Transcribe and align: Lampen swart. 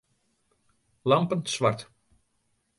Lampen 1.05 1.45
swart. 1.45 1.87